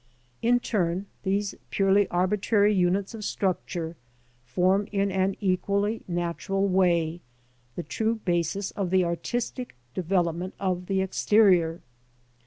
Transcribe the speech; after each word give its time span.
In 0.41 0.59
turn, 0.59 1.05
these 1.21 1.53
purely 1.69 2.07
arbitrary 2.07 2.73
units 2.73 3.13
of 3.13 3.23
structure 3.23 3.95
form 4.43 4.87
in 4.91 5.11
an 5.11 5.35
equally 5.39 6.01
natural 6.07 6.67
way 6.67 7.21
the 7.75 7.83
true 7.83 8.15
basis 8.15 8.71
of 8.71 8.89
the 8.89 9.05
artistic 9.05 9.75
development 9.93 10.55
of 10.59 10.87
the 10.87 11.01
exterior. 11.01 11.81